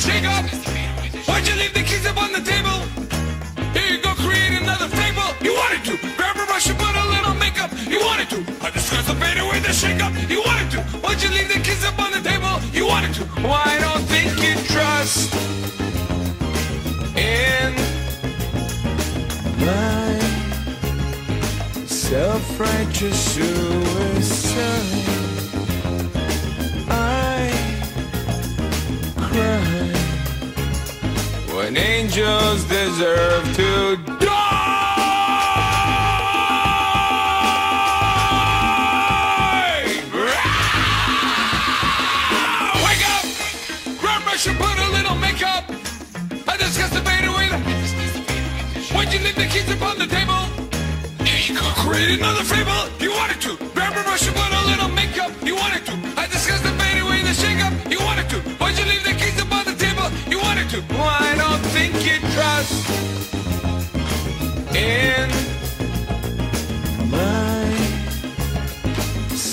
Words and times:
the 0.00 0.12
shake? 0.12 1.28
Why'd 1.28 1.46
you 1.46 1.54
leave 1.56 1.74
the 1.74 1.82
keys 1.82 2.06
up 2.06 2.16
on 2.16 2.32
the 2.32 2.40
table? 2.40 2.80
Here 3.72 3.92
you 3.92 4.02
go, 4.02 4.14
create 4.14 4.52
another 4.60 4.88
fable. 4.88 5.34
You 5.44 5.54
wanted 5.54 5.84
to 5.84 5.96
grab 6.16 6.36
a 6.36 6.46
brush 6.46 6.68
and 6.68 6.78
put 6.78 6.94
a 6.96 7.06
little 7.08 7.34
makeup. 7.34 7.70
You 7.88 8.00
wanted 8.00 8.30
to. 8.30 8.38
I 8.64 8.70
discussed 8.70 9.08
the 9.08 9.14
fade 9.16 9.38
away 9.38 9.60
the 9.60 9.72
shake 9.72 10.02
up. 10.02 10.12
You 10.28 10.42
wanted 10.44 10.70
to. 10.72 10.82
Why'd 11.02 11.22
you 11.22 11.30
leave 11.30 11.48
the 11.48 11.60
keys 11.60 11.84
up 11.84 11.98
on 11.98 12.12
the 12.12 12.20
table? 12.20 12.60
You 12.72 12.86
wanted 12.86 13.14
to. 13.14 13.24
Why 13.46 13.62
I 13.66 13.78
don't 13.80 14.04
think 14.04 14.40
you 14.42 14.54
trust 14.72 15.34
in 17.16 17.74
My 19.66 20.18
self-righteous 21.86 23.34
suicide. 23.34 25.19
Angels 31.80 32.64
deserve 32.64 33.44
to 33.56 33.96
die. 34.20 34.26
Wake 42.84 43.04
up! 43.14 43.24
Grab 44.00 44.22
and 44.46 44.58
put 44.58 44.78
a 44.78 44.88
little 44.90 45.16
makeup. 45.16 45.64
I 46.46 46.56
discussed 46.58 46.94
the 46.94 47.00
away 47.24 47.48
the. 47.48 47.58
Why'd 48.94 49.12
you 49.12 49.20
leave 49.20 49.36
the 49.36 49.46
keys 49.46 49.70
upon 49.70 49.98
the 49.98 50.06
table? 50.06 50.40
You 51.46 51.54
go, 51.54 51.62
create 51.82 52.18
another 52.18 52.44
fable. 52.44 52.99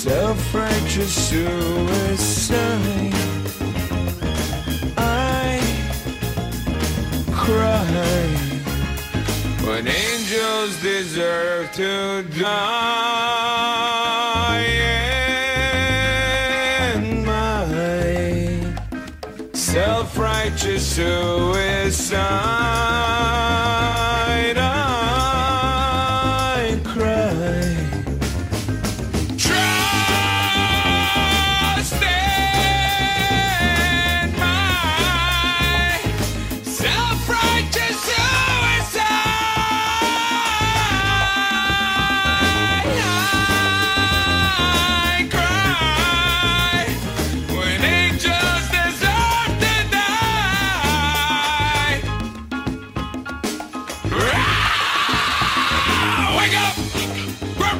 Self-righteous 0.08 1.12
suicide. 1.28 3.12
I 4.96 5.60
cry 7.32 7.84
when 9.66 9.86
angels 9.86 10.80
deserve 10.82 11.72
to 11.72 12.22
die. 12.38 13.67
Self-righteous 19.68 20.96
suicide. 20.96 22.18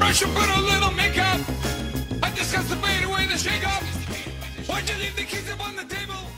I 0.09 0.13
should 0.13 0.31
put 0.31 0.49
a 0.49 0.61
little 0.63 0.91
makeup. 0.93 1.39
I 2.23 2.31
the 2.71 2.77
fade 2.77 3.05
away 3.05 3.27
the 3.27 3.37
shake 3.37 3.67
up. 3.69 3.83
Why'd 4.67 4.89
you 4.89 4.97
leave 4.97 5.15
the 5.15 5.25
keys 5.25 5.51
up 5.51 5.61
on 5.61 5.77
the 5.77 5.85
table? 5.85 6.38